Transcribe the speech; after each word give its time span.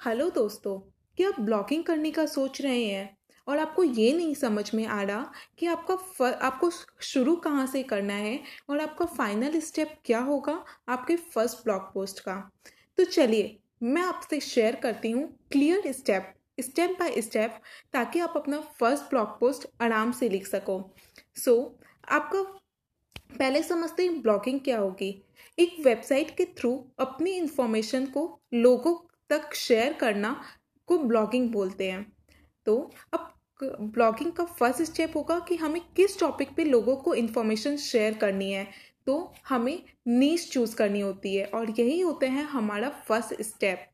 Hello 0.00 0.28
दोस्तों 0.30 0.78
क्या 1.16 1.28
आप 1.28 1.40
ब्लॉगिंग 1.40 1.82
करने 1.84 2.10
का 2.10 2.26
सोच 2.26 2.60
रहे 2.60 2.84
हैं? 2.84 3.16
और 3.46 3.58
आपको 3.58 3.84
ये 3.84 4.12
नहीं 4.12 4.34
समझ 4.34 4.74
में 4.74 4.86
आ 4.86 5.02
रहा 5.02 5.32
कि 5.58 5.66
आपका 5.66 5.96
फ, 5.96 6.22
आपको 6.22 6.70
शुरू 7.00 7.34
कहाँ 7.36 7.66
से 7.66 7.82
करना 7.82 8.14
है 8.14 8.38
और 8.70 8.80
आपका 8.80 9.04
फाइनल 9.06 9.58
स्टेप 9.60 9.96
क्या 10.04 10.20
होगा 10.20 10.64
आपके 10.88 11.16
फ़र्स्ट 11.16 11.64
ब्लॉग 11.64 11.92
पोस्ट 11.94 12.20
का। 12.20 12.50
तो 12.98 13.04
चलिए 13.04 13.58
मैं 13.82 14.02
आपसे 14.02 14.40
शेयर 14.40 14.76
करती 14.76 15.10
हूँ 15.10 15.26
clear 15.52 15.92
step 15.92 16.32
step 16.60 16.96
by 17.00 17.20
step 17.20 17.58
ताकि 17.92 18.20
आप 18.20 18.32
अपना 18.36 18.60
फ़र्स्ट 18.80 19.04
ब्लॉग 19.04 19.38
पोस्ट 19.40 19.66
आराम 19.80 20.12
से 20.12 20.28
लिख 20.28 20.46
सको। 20.46 20.80
सो 21.36 21.50
so, 21.50 21.84
आपका 22.08 22.42
पहले 23.38 23.62
समझते 23.62 24.02
हैं 24.02 24.22
ब्लॉगिंग 24.22 24.60
क्या 24.60 24.78
होगी। 24.78 25.22
एक 25.58 25.76
वेबसाइट 25.84 26.36
के 26.36 26.44
थ्रू 26.44 26.86
अपनी 26.98 27.30
इंफॉर्मेशन 27.30 28.06
को 28.06 28.40
लोगों 28.54 28.94
तक 29.30 29.54
शेयर 29.54 29.92
करना 29.92 30.34
को 30.88 30.98
ब्लॉगिंग 30.98 31.50
बोलते 31.52 31.90
हैं। 31.90 32.06
तो 32.66 32.76
अब 33.14 33.34
ब्लॉगिंग 33.60 34.32
का 34.32 34.44
फ़र्स्ट 34.44 34.82
स्टेप 34.82 35.16
होगा 35.16 35.38
कि 35.48 35.56
हमें 35.56 35.80
किस 35.96 36.18
टॉपिक 36.20 36.54
पे 36.56 36.64
लोगों 36.64 36.96
को 36.96 37.14
इन्फॉर्मेशन 37.14 37.76
शेयर 37.76 38.14
करनी 38.14 38.50
है। 38.52 38.66
तो 39.06 39.32
हमें 39.48 39.82
नीच 40.08 40.48
चूज़ 40.52 40.74
करनी 40.76 41.00
होती 41.00 41.34
है 41.36 41.44
और 41.46 41.70
यही 41.70 42.00
होते 42.00 42.26
हैं 42.26 42.44
हमारा 42.44 42.88
फ़र्स्ट 43.08 43.42
स्टेप 43.42 43.86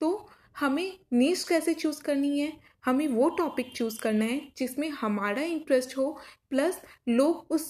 तो 0.00 0.28
हमें 0.58 0.98
नीच 1.12 1.42
कैसे 1.44 1.74
चूज़ 1.74 2.02
करनी 2.02 2.38
है? 2.38 2.52
हमें 2.84 3.06
वो 3.08 3.28
टॉपिक 3.28 3.72
चूज़ 3.76 3.98
करना 4.00 4.24
है 4.24 4.40
जिसमें 4.56 4.88
हमारा 4.90 5.42
इंटरेस्ट 5.42 5.96
हो 5.98 6.10
प्लस 6.50 6.80
लोग 7.08 7.46
उस 7.50 7.66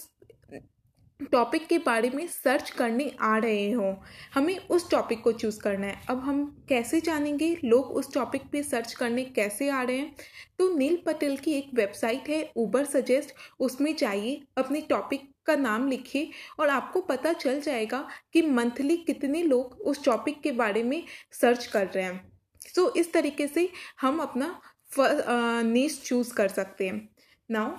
टॉपिक 1.22 1.66
के 1.66 1.78
बारे 1.78 2.10
में 2.10 2.26
सर्च 2.26 2.70
करने 2.70 3.10
आ 3.20 3.36
रहे 3.38 3.70
हों। 3.70 3.94
हमें 4.34 4.58
उस 4.68 4.90
टॉपिक 4.90 5.22
को 5.22 5.32
चूज़ 5.32 5.60
करना 5.60 5.86
है। 5.86 6.00
अब 6.10 6.20
हम 6.20 6.64
कैसे 6.68 7.00
जानेंगे 7.00 7.58
लोग 7.64 7.86
उस 7.86 8.12
टॉपिक 8.14 8.42
पे 8.42 8.62
सर्च 8.62 8.92
करने 8.92 9.24
कैसे 9.24 9.68
आ 9.68 9.82
रहे 9.82 9.98
हैं? 9.98 10.16
तो 10.58 10.76
नील 10.76 10.96
पटेल 10.96 11.36
की 11.36 11.52
एक 11.52 11.70
वेबसाइट 11.74 12.28
है 12.28 12.52
ऊबर 12.56 12.84
सजेस्ट 12.84 13.34
उसमें 13.60 13.96
जाइए 13.96 14.42
अपने 14.58 14.80
टॉपिक 14.80 15.30
का 15.46 15.56
नाम 15.56 15.88
लिखिए 15.88 16.30
और 16.60 16.68
आपको 16.68 17.00
पता 17.00 17.32
चल 17.32 17.60
जाएगा 17.60 18.08
कि 18.32 18.42
मंथली 18.42 18.96
कितने 18.96 19.42
लोग 19.42 19.80
उस 19.80 20.04
टॉपिक 20.04 20.40
के 20.40 20.52
बारे 20.52 20.82
में 20.82 21.02
सर्च 21.32 21.66
कर 21.66 21.86
रहे 21.86 22.04
हैं। 22.04 22.32
सो 22.74 22.88
so, 22.88 22.96
इस 22.96 23.12
तरीके 23.12 23.46
से 23.46 23.68
हम 24.00 24.18
अपना 24.18 24.60
नीस 25.62 26.04
चूज़ 26.04 26.32
कर 26.34 26.48
सकते 26.48 26.86
हैं। 26.88 27.08
नाउ 27.50 27.76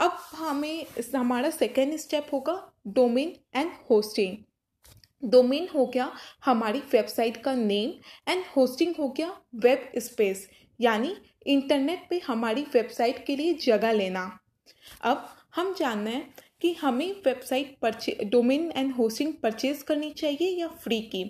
अब 0.00 0.18
हमें 0.34 0.86
हमारा 1.16 1.50
सेकेंड 1.50 1.96
स्टेप 1.96 2.26
होगा 2.32 2.71
डोमेन 2.86 3.32
एंड 3.54 3.70
होस्टिंग। 3.90 4.36
डोमेन 5.24 5.68
हो 5.74 5.86
गया 5.86 6.10
हमारी 6.44 6.78
वेबसाइट 6.92 7.36
का 7.36 7.54
नेम 7.54 7.92
एंड 8.32 8.44
होस्टिंग 8.56 8.94
हो 8.98 9.08
गया 9.08 9.36
वेब 9.54 9.90
स्पेस, 9.96 10.48
यानी 10.80 11.16
इंटरनेट 11.46 12.06
पे 12.10 12.18
हमारी 12.18 12.62
वेबसाइट 12.74 13.24
के 13.26 13.36
लिए 13.36 13.54
जगह 13.54 13.92
लेना। 13.92 14.38
अब 15.02 15.28
हम 15.54 15.74
जानना 15.74 16.10
है 16.10 16.24
कि 16.60 16.72
हमें 16.72 17.12
website 17.26 17.76
purchase, 17.82 18.18
domain 18.24 18.72
and 18.76 18.92
hosting 18.92 19.32
purchase 19.34 19.82
करनी 19.82 20.10
चाहिए 20.10 20.48
या 20.60 20.68
फ्री 20.68 21.00
की? 21.02 21.24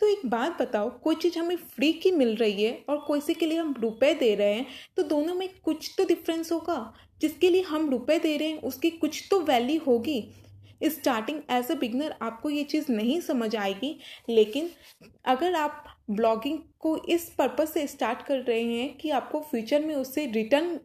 तो 0.00 0.06
एक 0.06 0.26
बात 0.26 0.60
बताओ, 0.62 0.90
कोई 0.98 1.14
चीज़ 1.14 1.38
हमें 1.38 1.56
फ्री 1.56 1.92
की 1.92 2.10
मिल 2.10 2.34
रही 2.36 2.62
है 2.62 2.84
और 2.88 2.98
कोई 2.98 3.20
से 3.20 3.34
के 3.34 3.46
लिए 3.46 3.58
हम 3.58 3.74
रुपए 3.78 4.12
दे 4.14 4.34
रहे 4.34 4.54
हैं 4.54 4.66
तो 4.96 5.02
दोनों 5.02 5.34
में 5.34 5.48
कुछ 5.62 5.90
तो 5.98 6.04
डिफरेंस 6.04 6.52
होगा। 6.52 6.94
जिसके 7.20 7.50
लिए 7.50 7.62
हम 7.62 7.90
रुपए 7.90 8.18
दे 8.18 8.36
रहे 8.36 8.48
हैं, 8.48 8.60
उसकी 8.60 8.90
कुछ 8.90 9.26
तो 9.30 9.40
वैल्यू 9.40 9.80
होगी। 9.86 10.22
स्टार्टिंग 10.84 11.40
एज 11.50 11.70
अ 11.70 11.74
बिगनर 11.74 12.14
आपको 12.22 12.50
ये 12.50 12.64
चीज़ 12.64 12.92
नहीं 12.92 13.20
समझ 13.20 13.54
आएगी, 13.56 13.98
लेकिन 14.28 14.70
अगर 15.26 15.54
आप 15.54 15.84
ब्लॉगिंग 16.10 16.58
को 16.80 16.96
इस 17.06 17.28
पर्पज़ 17.38 17.68
से 17.68 17.86
स्टार्ट 17.86 18.22
कर 18.22 18.38
रहे 18.40 18.62
हैं 18.64 18.96
कि 18.96 19.10
आपको 19.10 19.40
फ्यूचर 19.42 19.84
में 19.84 19.94
उससे 19.94 20.26
रिटर्न 20.26 20.78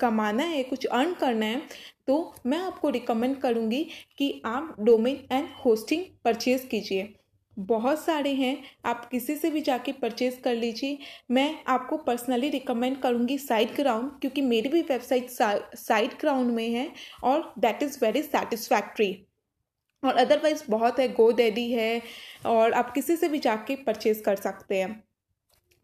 कमाना 0.00 0.42
है, 0.42 0.62
कुछ 0.62 0.86
अर्न 0.86 1.12
करना 1.14 1.46
है 1.46 1.62
तो 2.06 2.34
मैं 2.46 2.58
आपको 2.58 2.90
रिकमेंड 2.90 3.40
करूँगी 3.40 3.82
कि 4.18 4.40
आप 4.46 4.76
डोमेन 4.80 5.24
एंड 5.32 5.48
होस्टिंग 5.64 6.04
परचेज़ 6.24 6.66
कीजिए। 6.66 7.02
बहुत 7.56 8.00
सारे 8.00 8.32
हैं, 8.34 8.62
आप 8.84 9.08
किसी 9.10 9.34
से 9.36 9.50
भी 9.50 9.60
जाके 9.60 9.92
परचेज 9.92 10.40
कर 10.44 10.54
लीजिए। 10.54 10.98
मैं 11.30 11.62
आपको 11.68 11.96
पर्सनली 11.96 12.48
रिकमेंड 12.50 13.00
करूँगी 13.02 13.38
साइड 13.38 13.74
ग्राउंड 13.76 14.10
क्योंकि 14.20 14.42
मेरी 14.42 14.68
भी 14.68 14.80
वेबसाइट 14.82 15.30
साइड 15.30 16.18
ग्राउंड 16.20 16.50
में 16.50 16.68
है 16.70 16.90
और 17.24 17.52
दैट 17.58 17.82
इज़ 17.82 17.98
वेरी 18.04 18.22
सेटिस्फैक्ट्री 18.22 19.12
और 20.02 20.16
अदरवाइज़ 20.16 20.62
बहुत 20.70 20.98
है 21.00 21.08
गो 21.12 21.30
डैडी 21.32 21.70
है 21.72 22.02
और 22.46 22.72
आप 22.72 22.92
किसी 22.92 23.16
से 23.16 23.28
भी 23.28 23.38
जाके 23.38 23.76
परचेज 23.76 24.20
कर 24.20 24.36
सकते 24.36 24.80
हैं। 24.80 25.02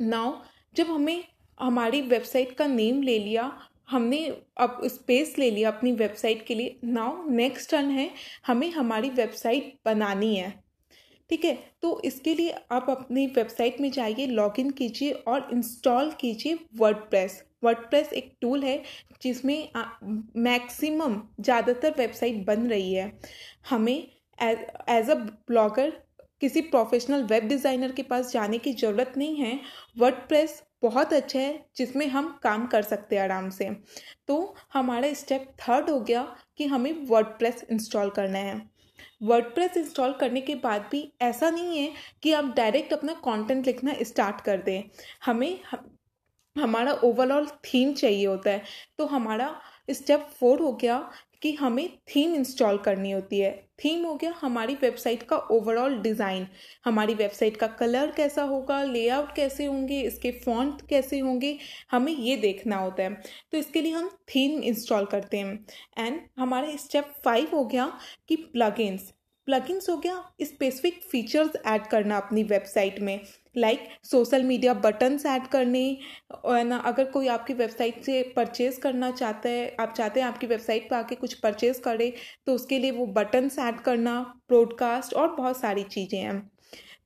नाउ 0.00 0.34
जब 0.76 0.90
हमें 0.90 1.24
हमारी 1.60 2.00
वेबसाइट 2.02 2.56
का 2.56 2.66
नेम 2.66 3.02
ले 3.02 3.18
लिया, 3.18 3.50
हमने 3.90 4.26
अब 4.56 4.80
स्पेस 4.84 5.34
ले 5.38 5.50
लिया 5.50 5.70
अपनी 5.70 5.92
वेबसाइट 5.94 6.46
के 6.46 6.54
लिए 6.54 6.78
नाउ 6.84 7.28
नेक्स्ट 7.30 7.70
टर्न 7.70 7.90
है, 7.90 8.10
हमें 8.46 8.70
हमारी 8.72 9.10
वेबसाइट 9.10 9.74
बनानी 9.84 10.34
है। 10.36 10.65
ठीक 11.30 11.44
है? 11.44 11.54
तो 11.82 12.00
इसके 12.04 12.34
लिए 12.34 12.54
आप 12.72 12.90
अपनी 12.90 13.26
वेबसाइट 13.28 13.80
में 13.80 13.90
जाइए, 13.92 14.26
लॉगिन 14.28 14.70
कीजिए 14.72 15.12
और 15.12 15.48
इंस्टॉल 15.52 16.10
कीजिए 16.20 16.58
वर्डप्रेस। 16.76 17.42
वर्डप्रेस 17.64 18.12
एक 18.12 18.32
टूल 18.40 18.62
है 18.64 18.82
जिसमें 19.22 19.68
मैक्सिमम 20.38 21.20
ज़्यादातर 21.40 21.94
वेबसाइट 21.98 22.44
बन 22.46 22.66
रही 22.68 22.92
है। 22.94 23.12
हमें 23.70 23.96
एज 24.38 25.10
अ 25.10 25.14
ब्लॉगर 25.14 25.92
किसी 26.42 26.60
प्रोफेशनल 26.62 27.22
वेब 27.24 27.48
डिज़ाइनर 27.48 27.92
के 27.92 28.02
पास 28.04 28.32
जाने 28.32 28.58
की 28.58 28.72
ज़रूरत 28.74 29.12
नहीं 29.16 29.36
है। 29.36 29.58
वर्डप्रेस 29.98 30.62
बहुत 30.82 31.12
अच्छा 31.12 31.38
है 31.38 31.64
जिसमें 31.76 32.06
हम 32.08 32.28
काम 32.42 32.66
कर 32.66 32.82
सकते 32.82 33.16
हैं 33.16 33.22
आराम 33.22 33.48
से। 33.50 33.70
तो 34.28 34.54
हमारा 34.72 35.12
स्टेप 35.14 35.46
थर्ड 35.60 35.90
हो 35.90 36.00
गया 36.00 36.22
कि 36.58 36.64
हमें 36.66 36.92
वर्डप्रेस 37.06 37.64
इंस्टॉल 37.70 38.10
करना 38.10 38.38
है। 38.38 38.60
वर्डप्रेस 39.22 39.76
इंस्टॉल 39.76 40.12
करने 40.12 40.40
के 40.40 40.54
बाद 40.54 40.88
भी 40.90 41.12
ऐसा 41.20 41.50
नहीं 41.50 41.78
है 41.78 41.92
कि 42.22 42.32
आप 42.32 42.54
डायरेक्ट 42.56 42.92
अपना 42.92 43.12
कंटेंट 43.24 43.66
लिखना 43.66 43.94
स्टार्ट 44.02 44.40
कर 44.40 44.62
दें। 44.62 44.82
हमें 45.24 45.60
हमारा 46.56 46.92
ओवरऑल 46.92 47.46
थीम 47.46 47.92
चाहिए 47.94 48.26
होता 48.26 48.50
है। 48.50 48.62
तो 48.98 49.06
हमारा 49.06 49.60
स्टेप 49.90 50.28
फोर 50.40 50.60
हो 50.60 50.72
गया। 50.72 51.10
कि 51.42 51.52
हमें 51.54 51.88
थीम 52.08 52.34
इंस्टॉल 52.34 52.78
करनी 52.78 53.10
होती 53.10 53.38
है। 53.38 53.50
थीम 53.80 54.04
हो 54.06 54.14
गया 54.14 54.32
हमारी 54.40 54.74
वेबसाइट 54.74 55.22
का 55.22 55.36
ओवरऑल 55.36 55.98
डिज़ाइन 56.02 56.46
हमारी 56.84 57.14
वेबसाइट 57.14 57.56
का 57.56 57.66
कलर 57.80 58.12
कैसा 58.16 58.42
होगा 58.44 58.82
लेआउट 58.84 59.34
कैसे 59.36 59.64
होंगे, 59.64 60.00
इसके 60.02 60.30
फॉन्ट 60.44 60.86
कैसे 60.88 61.18
होंगे, 61.18 61.56
हमें 61.90 62.12
ये 62.12 62.36
देखना 62.36 62.76
होता 62.76 63.02
है। 63.02 63.14
तो 63.52 63.58
इसके 63.58 63.80
लिए 63.80 63.92
हम 63.92 64.08
थीम 64.28 64.62
इंस्टॉल 64.62 65.04
करते 65.06 65.38
हैं। 65.38 65.64
एंड 65.98 66.20
हमारा 66.38 66.76
स्टेप 66.76 67.12
फाइव 67.24 67.54
हो 67.54 67.64
गया 67.64 67.92
कि 68.28 68.36
प्लगइन्स 68.36 69.12
प्लगइन्स 69.48 69.88
हो 69.90 69.96
गया 69.96 70.22
स्पेसिफिक 70.42 71.02
फीचर्स 71.02 71.56
ऐड 71.66 71.86
करना 71.86 72.16
अपनी 72.16 72.42
वेबसाइट 72.44 72.98
में। 73.00 73.20
Like 73.56 73.88
social 74.04 74.42
media 74.44 74.74
buttons 74.76 75.26
add 75.26 75.46
करने, 75.46 75.96
और 76.34 76.64
ना 76.64 76.76
अगर 76.86 77.04
कोई 77.10 77.28
आपकी 77.28 77.54
वेबसाइट 77.54 78.02
से 78.04 78.22
परचेज़ 78.36 78.80
करना 78.80 79.10
चाहता 79.12 79.48
है, 79.48 79.74
आप 79.80 79.94
चाहते 79.96 80.20
हैं 80.20 80.26
आपकी 80.26 80.46
वेबसाइट 80.46 80.88
पर 80.90 80.96
आके 80.96 81.14
कुछ 81.14 81.34
परचेज़ 81.36 81.80
करे 81.80 82.12
तो 82.46 82.54
उसके 82.54 82.78
लिए 82.78 82.90
वो 82.90 83.06
बटन्स 83.14 83.58
ऐड 83.60 83.80
करना 83.80 84.20
ब्रॉडकास्ट 84.48 85.14
और 85.14 85.34
बहुत 85.34 85.60
सारी 85.60 85.82
चीज़ें 85.84 86.18
हैं। 86.18 86.38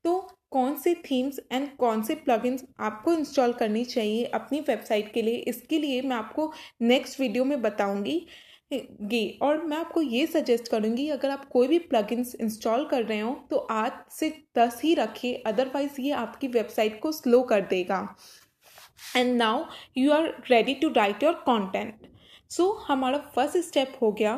तो 0.05 0.19
कौन 0.51 0.75
से 0.77 0.95
थीम्स 1.05 1.39
एंड 1.53 1.69
कौन 1.77 2.03
से 2.03 2.15
प्लगइन्स 2.17 2.65
आपको 2.81 3.13
इंस्टॉल 3.13 3.53
करनी 3.53 3.85
चाहिए 3.85 4.25
अपनी 4.35 4.61
वेबसाइट 4.61 5.13
के 5.15 5.23
लिए, 5.23 5.35
इसके 5.37 5.79
लिए 5.79 6.01
मैं 6.03 6.17
आपको 6.17 6.53
नेक्स्ट 6.83 7.21
वीडियो 7.21 7.45
में 7.45 7.61
बताऊँगी। 7.63 8.27
गी 8.73 9.39
और 9.43 9.63
मैं 9.65 9.77
आपको 9.77 10.03
ये 10.03 10.27
सजेस्ट 10.27 10.69
करूँगी, 10.69 11.09
अगर 11.11 11.31
आप 11.31 11.45
कोई 11.51 11.69
भी 11.69 11.79
प्लगइन्स 11.81 12.35
इंस्टॉल 12.37 12.85
कर 12.87 13.03
रहे 13.05 13.21
हो 13.21 13.35
तो 13.51 13.57
आठ 13.71 14.11
से 14.13 14.29
दस 14.59 14.81
ही 14.85 14.95
रखिए 14.95 15.43
अदरवाइज़ 15.47 16.01
ये 16.01 16.11
आपकी 16.15 16.49
वेबसाइट 16.49 17.01
को 17.03 17.13
स्लो 17.13 17.43
कर 17.45 17.61
देगा। 17.71 17.99
And 19.17 19.35
now 19.37 19.65
you 19.97 20.13
are 20.13 20.29
ready 20.51 20.75
to 20.75 20.89
write 20.93 21.23
your 21.23 21.35
content 21.47 22.07
so 22.51 22.71
हमारा 22.87 23.19
फ़र्स्ट 23.35 23.59
स्टेप 23.59 23.99
हो 24.03 24.13
गया, 24.13 24.33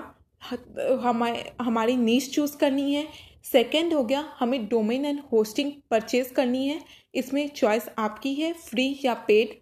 हमारे, 1.03 1.53
हमारी 1.63 1.97
नीच 1.99 2.35
चूज़ 2.35 2.57
करनी 2.57 2.95
है। 2.95 3.07
सेकेंड 3.45 3.95
हो 3.95 4.03
गया, 4.05 4.25
हमें 4.39 4.67
डोमेन 4.69 5.05
एंड 5.05 5.21
होस्टिंग 5.33 5.73
परचेज 5.91 6.31
करनी 6.31 6.67
है। 6.67 6.81
इसमें 7.15 7.49
चॉइस 7.51 7.89
आपकी 7.99 8.35
है 8.35 8.53
फ्री 8.55 8.95
या 9.05 9.15
पेड 9.29 9.55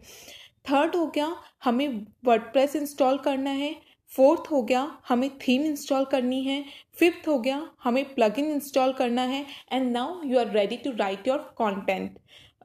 थर्ड 0.65 0.97
हो 0.97 1.07
गया, 1.07 1.35
हमें 1.65 2.07
वर्डप्रेस 2.25 2.77
इंस्टॉल 2.77 3.19
करना 3.19 3.51
है। 3.53 3.75
फोर्थ 4.13 4.51
हो 4.51 4.63
गया, 4.63 4.81
हमें 5.09 5.29
थीम 5.39 5.63
इंस्टॉल 5.63 6.05
करनी 6.05 6.43
है। 6.45 6.65
फिफ्थ 6.99 7.29
हो 7.29 7.39
गया, 7.39 7.63
हमें 7.85 8.15
प्लगइन 8.15 8.51
इंस्टॉल 8.53 8.93
करना 8.93 9.23
है। 9.25 9.45
And 9.73 9.91
now 9.93 10.23
you 10.25 10.39
are 10.39 10.51
ready 10.53 10.77
to 10.77 10.91
write 10.97 11.29
your 11.29 11.39
content 11.59 12.19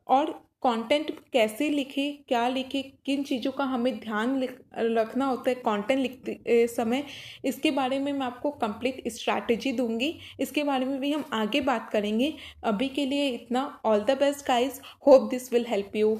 और 0.07 0.31
कंटेंट 0.63 1.11
कैसे 1.33 1.69
लिखे, 1.69 2.09
क्या 2.27 2.47
लिखे, 2.49 2.81
किन 3.05 3.23
चीज़ों 3.23 3.51
का 3.51 3.63
हमें 3.63 3.99
ध्यान 3.99 4.41
रखना 4.75 5.25
होता 5.25 5.49
है 5.49 5.55
कंटेंट 5.57 5.99
लिखते 5.99 6.65
समय, 6.67 7.03
इसके 7.45 7.71
बारे 7.71 7.99
में 7.99 8.11
मैं 8.13 8.25
आपको 8.25 8.51
कंप्लीट 8.53 9.07
स्ट्रैटेजी 9.07 9.71
दूँगी। 9.71 10.13
इसके 10.39 10.63
बारे 10.63 10.85
में 10.85 10.99
भी 10.99 11.11
हम 11.11 11.25
आगे 11.33 11.61
बात 11.63 11.89
करेंगे। 11.89 12.33
अभी 12.63 12.87
के 12.89 13.05
लिए 13.05 13.27
इतना 13.29 13.67
all 13.85 13.99
the 13.99 14.17
best 14.19 14.47
guys 14.47 14.79
hope 15.07 15.29
this 15.31 15.51
will 15.53 15.65
help 15.69 15.95
you 15.95 16.17